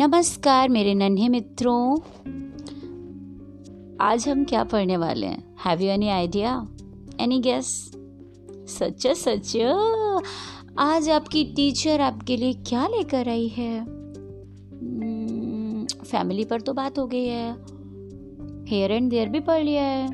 नमस्कार 0.00 0.68
मेरे 0.68 0.94
नन्हे 0.94 1.28
मित्रों। 1.28 1.96
आज 4.00 4.28
हम 4.28 4.44
क्या 4.44 4.64
पढ़ने 4.64 4.96
वाले 4.96 5.26
हैं? 5.26 5.56
Have 5.66 5.80
you 5.80 5.88
any 5.88 6.08
idea 6.08 6.68
any 7.20 7.40
guess 7.40 7.92
सच 8.68 9.06
सच 9.06 9.56
आज 10.78 11.08
आपकी 11.10 11.44
टीचर 11.44 12.00
आपके 12.00 12.36
लिए 12.36 12.52
क्या 12.52 12.86
लेकर 12.86 13.28
आई 13.28 13.48
है? 13.48 13.84
फैमिली 16.04 16.40
hmm, 16.40 16.50
पर 16.50 16.60
तो 16.60 16.72
बात 16.72 16.98
हो 16.98 17.06
गई 17.06 17.26
है। 17.26 17.52
हेयर 18.66 18.92
एंड 18.92 19.10
देयर 19.10 19.28
भी 19.28 19.40
पढ़ 19.40 19.62
लिया 19.62 19.82
है। 19.82 20.08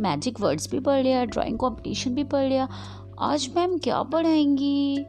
मैजिक 0.00 0.40
वर्ड्स 0.40 0.70
भी 0.70 0.80
पढ़ 0.80 1.02
लिया 1.02 1.24
ड्राइंग 1.24 1.58
कंपटीशन 1.58 2.14
भी 2.14 2.24
पढ़ 2.24 2.48
लिया। 2.48 2.68
आज 3.20 3.50
मैम 3.56 3.78
क्या 3.78 4.02
पढ़ाएँगी? 4.02 5.04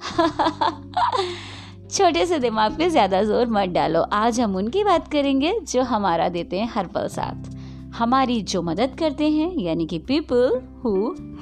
छोटे 1.90 2.24
से 2.26 2.38
दिमाग 2.38 2.76
पे 2.78 2.88
ज़्यादा 2.90 3.22
ज़ोर 3.22 3.46
मत 3.46 3.68
डालो। 3.68 4.00
आज 4.12 4.40
हम 4.40 4.56
उनकी 4.56 4.82
बात 4.84 5.06
करेंगे 5.12 5.52
जो 5.62 5.82
हमारा 5.82 6.28
देते 6.28 6.58
हैं 6.58 6.68
हर 6.74 6.86
पल 6.86 7.06
साथ। 7.08 7.50
हमारी 7.94 8.40
जो 8.42 8.62
मदद 8.62 8.96
करते 8.98 9.28
हैं, 9.30 9.50
यानी 9.56 9.86
कि 9.86 9.98
पीपल 9.98 10.60
हु 10.82 10.92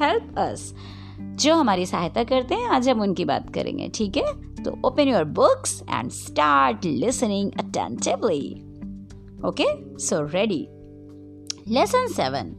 हेल्प 0.01 0.39
अस 0.39 0.73
जो 1.37 1.55
हमारी 1.55 1.87
सहायता 1.87 2.25
करते 2.25 2.55
हैं, 2.55 2.69
आज 2.69 2.89
हम 2.89 3.01
उनकी 3.01 3.25
बात 3.25 3.53
करेंगे, 3.55 3.89
ठीक 3.89 4.17
है? 4.17 4.33
तो 4.63 4.79
open 4.85 5.09
your 5.09 5.25
books 5.35 5.83
and 5.91 6.11
start 6.13 6.85
listening 6.85 7.51
attentively 7.59 8.55
okay 9.49 9.67
so 9.99 10.23
ready 10.27 10.67
lesson 11.69 12.07
seven 12.07 12.57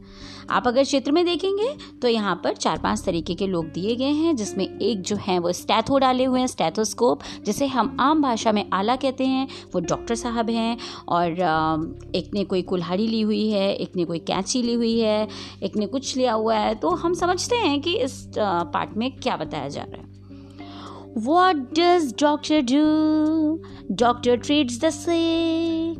आप 0.50 0.66
अगर 0.66 0.84
चित्र 0.84 1.12
में 1.12 1.24
देखेंगे 1.24 1.68
तो 2.02 2.08
यहाँ 2.08 2.34
पर 2.44 2.54
चार 2.56 2.78
पाँच 2.78 3.04
तरीके 3.04 3.34
के 3.34 3.46
लोग 3.46 3.66
दिए 3.72 3.94
गए 3.96 4.12
हैं, 4.12 4.34
जिसमें 4.36 4.64
एक 4.64 5.02
जो 5.02 5.16
है 5.16 5.38
वो 5.38 5.52
स्टैथो 5.52 5.98
डाले 5.98 6.24
हुए 6.24 6.40
हैं, 6.40 6.46
स्टैथोस्कोप, 6.46 7.22
जिसे 7.44 7.66
हम 7.66 7.96
आम 8.00 8.22
भाषा 8.22 8.52
में 8.52 8.64
आला 8.72 8.96
कहते 8.96 9.26
हैं, 9.26 9.46
वो 9.74 9.80
डॉक्टर 9.80 10.14
साहब 10.14 10.50
हैं, 10.50 10.76
और 11.08 11.30
एक 12.14 12.30
ने 12.34 12.44
कोई 12.44 12.62
कुल्हाड़ी 12.62 13.06
ली 13.06 13.20
हुई 13.20 13.48
है, 13.50 13.72
एक 13.74 13.96
ने 13.96 14.04
कोई 14.04 14.18
कैंची 14.18 14.62
ली 14.62 14.74
हुई 14.74 14.98
है, 15.00 15.28
एक 15.62 15.76
ने 15.76 15.86
कुछ 15.86 16.16
लिया 16.16 16.32
हुआ 16.32 16.56
है 16.56 16.74
तो 16.74 16.90
हम 16.90 17.14
समझते 17.14 17.56
हैं 17.56 17.80
कि 17.80 17.96
इस 17.98 18.24
पार्ट 18.38 18.96
में 18.96 19.10
क्या 19.16 19.36
बताया 19.36 19.68
जा 19.68 19.82
रहा 19.82 20.02
है 20.02 20.06
What 21.16 21.74
does 21.74 22.12
doctor 22.12 22.62
do? 22.62 23.60
Doctor 23.94 24.36
treats 24.36 24.78
the 24.78 24.90
sick. 24.92 25.98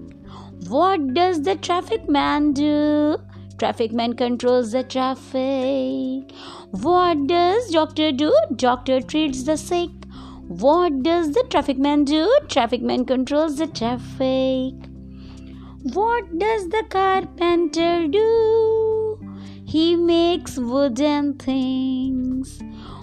What 0.69 1.07
does 1.15 1.41
the 1.43 1.57
traffic 1.57 2.09
man 2.09 2.53
do? 2.53 3.17
Traffic 3.59 3.93
man 3.93 4.13
controls 4.13 4.71
the 4.71 4.85
traffic. 4.85 6.33
What 6.71 7.27
does 7.27 7.71
doctor 7.71 8.13
do? 8.13 8.33
Doctor 8.55 9.01
treats 9.01 9.43
the 9.43 9.57
sick. 9.57 9.91
What 10.47 11.03
does 11.03 11.33
the 11.33 11.45
traffic 11.51 11.77
man 11.77 12.05
do? 12.05 12.33
Traffic 12.49 12.83
man 12.83 13.05
controls 13.05 13.59
the 13.59 13.67
traffic. 13.67 14.75
What 15.93 16.39
does 16.39 16.69
the 16.69 16.85
carpenter 16.89 18.07
do? 18.07 19.19
He 19.67 19.97
makes 19.97 20.57
wooden 20.57 21.35
things. 21.35 22.61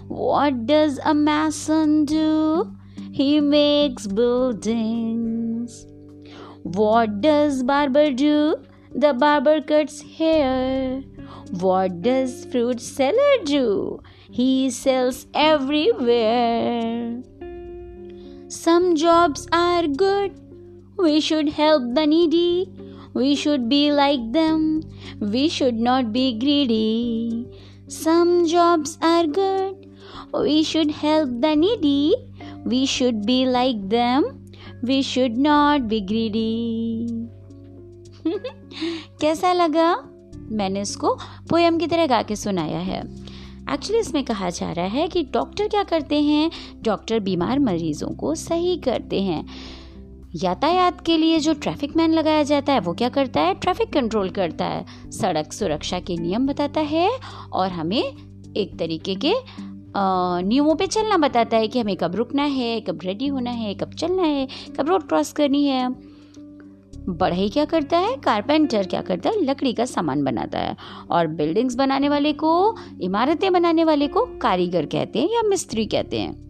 What 0.08 0.66
does 0.66 1.00
a 1.04 1.14
mason 1.14 2.06
do? 2.06 2.74
He 3.12 3.42
makes 3.42 4.08
buildings. 4.08 5.86
What 6.64 7.20
does 7.20 7.62
barber 7.62 8.12
do? 8.12 8.56
The 8.98 9.14
barber 9.14 9.60
cuts 9.60 10.02
hair. 10.18 11.02
What 11.52 12.02
does 12.02 12.46
fruit 12.46 12.80
seller 12.80 13.44
do? 13.44 14.02
He 14.32 14.70
sells 14.70 15.28
everywhere. 15.34 17.22
Some 18.48 18.96
jobs 18.96 19.48
are 19.52 19.86
good. 19.86 20.40
We 20.98 21.20
should 21.20 21.50
help 21.50 21.84
the 21.94 22.08
needy. 22.08 22.72
We 23.14 23.36
should 23.36 23.68
be 23.68 23.92
like 23.92 24.32
them. 24.32 24.82
We 25.20 25.50
should 25.50 25.76
not 25.76 26.14
be 26.14 26.40
greedy. 26.40 27.50
Some 27.88 28.48
jobs 28.48 28.98
are 29.02 29.28
good. 29.28 29.94
We 30.34 30.64
should 30.64 30.92
help 30.92 31.30
the 31.42 31.54
needy. 31.56 32.16
We 32.64 32.86
should 32.86 33.26
be 33.26 33.46
like 33.46 33.90
them. 33.90 34.46
We 34.82 35.02
should 35.02 35.36
not 35.36 35.90
be 35.90 36.00
greedy. 36.00 37.25
कैसा 39.26 39.52
लगा? 39.54 39.92
मैंने 40.52 40.82
इसको 40.82 41.14
poem 41.50 41.78
की 41.78 41.88
तरह 41.88 42.08
गा 42.08 42.22
के 42.22 42.36
सुनाया 42.36 42.80
है। 42.80 43.00
एक्चुअली 43.74 44.00
इसमें 44.00 44.24
कहा 44.26 44.50
जा 44.50 44.72
रहा 44.72 44.86
है 44.86 45.08
कि 45.08 45.24
डॉक्टर 45.24 45.68
क्या 45.68 45.84
करते 45.84 46.22
हैं? 46.22 46.52
डॉक्टर 46.84 47.20
बीमार 47.20 47.60
मरीजों 47.60 48.08
को 48.08 48.36
सही 48.36 48.76
करते 48.78 49.22
हैं। 49.22 49.46
यातायात 50.36 51.02
के 51.02 51.18
लिए 51.18 51.40
जो 51.40 51.54
ट्रैफ़िक 51.54 51.96
मैन 51.98 52.14
लगाया 52.14 52.44
जाता 52.44 52.74
है, 52.74 52.80
वो 52.80 52.94
क्या 52.94 53.10
करता 53.10 53.42
है? 53.42 53.54
ट्रैफ़िक 53.54 53.94
कंट्रोल 53.94 54.30
करता 54.30 54.66
है। 54.66 54.86
सड़क 55.12 55.54
सुरक्षा 55.54 56.00
के 56.00 56.18
नियम 56.18 56.48
बताता 56.48 56.82
है 56.82 57.10
और 57.54 57.72
हमें 57.72 58.04
एक 58.58 58.78
तरीके 58.80 59.16
के 59.16 59.34
नियमों 59.98 60.76
पे 60.76 60.88
चलना 60.88 61.18
बताता 61.18 61.58
है 61.58 61.68
कि 61.68 61.80
हमें 61.80 61.96
कब 61.96 62.16
रुकना 62.16 62.44
है, 62.44 62.80
कब 62.82 63.00
रेडी 63.04 63.28
होना 63.28 63.52
है, 63.52 63.74
कब 63.74 63.94
चलना 63.94 64.24
है, 64.24 64.48
कब 64.80 64.90
रोड 64.90 65.08
क्रॉस 65.08 65.32
करनी 65.32 65.66
है। 65.68 66.15
बढ़ई 67.10 67.50
क्या 67.50 67.66
करता 67.66 67.98
है? 67.98 68.18
कारपेंटर 68.18 68.88
क्या 68.88 69.02
करता 69.02 69.30
है? 69.30 69.46
लकड़ी 69.46 69.74
का 69.74 69.86
सामान 69.86 70.24
बनाता 70.24 70.60
है। 70.60 70.76
और 71.12 71.28
बिल्डिंग्स 71.28 71.76
बनाने 71.76 72.10
वाले 72.10 72.34
को, 72.34 72.76
इमारतें 73.02 73.54
बनाने 73.54 73.84
वाले 73.84 74.08
को 74.08 74.26
कारीगर 74.42 74.86
कहते 74.86 75.20
हैं 75.20 75.30
या 75.36 75.42
मिस्त्री 75.42 75.86
कहते 75.86 76.20
हैं। 76.20 76.46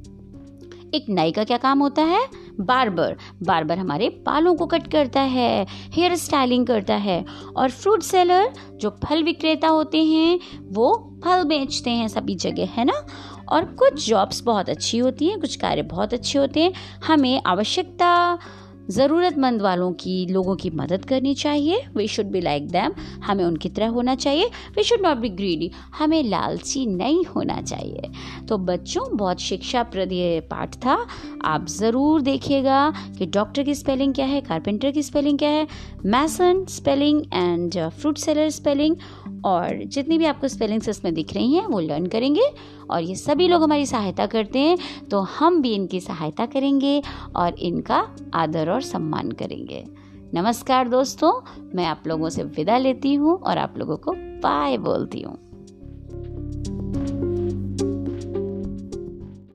एक 0.94 1.06
नाई 1.10 1.32
का 1.32 1.44
क्या 1.44 1.58
काम 1.58 1.80
होता 1.80 2.02
है? 2.02 2.28
बार्बर। 2.60 3.18
बार्बर 3.44 3.78
हमारे 3.78 4.10
बालों 4.10 4.56
को 4.56 4.66
कट 4.66 4.88
करता 4.88 5.22
है, 5.22 5.68
हेयर 5.70 6.16
स्टाइलिंग 6.16 6.68
करता 6.68 6.96
है। 6.96 7.26
और 7.56 7.70
फ्रूट 7.70 8.02
सेलर, 8.02 8.54
जो 8.76 8.90
फल 8.90 9.24
विक्रेता 9.24 9.68
होते 9.68 10.04
हैं, 10.04 10.40
वो 10.64 11.18
फल 11.26 11.44
बेचते 11.44 11.90
हैं 11.90 12.08
सभी 12.08 12.36
जगह, 12.36 12.66
है 12.66 12.86
ना? 12.86 13.08
और 13.52 13.66
कुछ 13.66 14.08
जॉब्स 14.08 14.44
बहुत 14.44 14.70
अच्छी 14.70 14.98
होती 14.98 15.28
हैं, 15.28 15.40
कुछ 15.40 15.56
कार्य 15.56 15.82
बहुत 15.82 16.14
अच्छे 16.14 16.40
होते 16.40 16.64
हैं। 16.64 16.74
हमें 17.08 17.42
आवश्यकता 17.46 18.38
ज़रूरतमंद 18.90 19.62
वालों 19.62 19.92
की, 19.94 20.26
लोगों 20.26 20.56
की 20.56 20.70
मदद 20.70 21.06
करनी 21.06 21.34
चाहिए। 21.36 21.82
We 21.96 22.08
should 22.08 22.26
be 22.26 22.42
like 22.42 22.68
them 22.70 22.94
हमें 23.24 23.44
उनकी 23.46 23.70
तरह 23.70 23.88
होना 23.90 24.16
चाहिए। 24.16 24.46
We 24.76 24.84
should 24.84 25.02
not 25.02 25.18
be 25.18 25.30
greedy 25.32 25.72
हमें 25.98 26.22
लालची 26.24 26.86
नहीं 26.86 27.24
होना 27.26 27.62
चाहिए। 27.62 28.12
तो 28.50 28.58
बच्चों, 28.58 29.06
बहुत 29.18 29.40
शिक्षाप्रद 29.40 30.12
ये 30.12 30.40
पाठ 30.52 30.76
था। 30.76 30.98
आप 31.46 31.66
ज़रूर 31.70 32.22
देखिएगा 32.22 32.94
कि 33.18 33.26
डॉक्टर 33.26 33.64
की 33.64 33.76
स्पेलिंग 33.76 34.14
क्या 34.14 34.26
है 34.26 34.42
कारपेंटर 34.42 34.92
की 34.92 35.04
स्पेलिंग 35.04 35.38
क्या 35.40 35.50
है 35.50 35.68
mason 36.06 36.66
spelling 36.70 37.22
and 37.34 37.80
fruit 37.90 38.18
seller 38.18 38.50
spelling 38.50 38.96
और 39.46 39.84
जितनी 39.86 40.18
भी 40.18 40.26
आपको 40.26 40.48
स्पेलिंग्स 40.48 40.90
इसमें 40.90 41.14
दिख 41.14 41.34
रही 41.34 41.54
हैं, 41.54 41.66
वो 41.66 41.80
लर्न 41.80 42.06
करेंगे 42.06 42.50
और 42.90 43.02
ये 43.02 43.16
सभी 43.16 43.48
लोग 43.48 43.64
हमारी 43.64 43.86
सहायता 43.86 44.26
करते 44.26 44.60
हैं 44.60 44.78
तो 45.12 45.22
हम 45.32 45.62
भी 45.62 45.74
इनकी 45.74 46.00
सहायता 46.00 46.46
करेंगे 46.46 47.02
और 47.36 47.60
इनका 47.60 48.08
आदर 48.34 48.70
और 48.70 48.82
सम्मान 48.82 49.32
करेंगे। 49.32 49.84
नमस्कार 50.34 50.90
दोस्तों, 50.90 51.32
मैं 51.76 51.86
आप 51.86 52.04
लोगों 52.08 52.30
से 52.30 52.44
विदा 52.44 52.78
लेती 52.78 53.14
हूँ 53.14 53.38
और 53.38 53.58
आप 53.58 53.78
लोगों 53.78 53.98
को 53.98 54.12
बाय 54.42 54.78
बोलती 54.78 55.22
हूँ। 55.22 55.38